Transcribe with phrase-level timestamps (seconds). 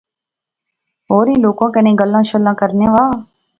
[1.07, 3.07] ہورنیں لوکیں کنے گلاں شلاں کرنا وہا